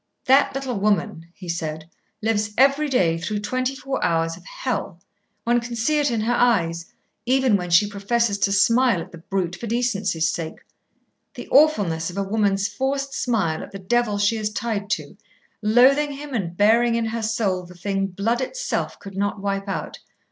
[0.25, 1.87] "That little woman," he said,
[2.23, 4.99] "lives every day through twenty four hours of hell.
[5.43, 6.91] One can see it in her eyes,
[7.27, 10.61] even when she professes to smile at the brute for decency's sake.
[11.35, 15.17] The awfulness of a woman's forced smile at the devil she is tied to,
[15.61, 19.99] loathing him and bearing in her soul the thing, blood itself could not wipe out.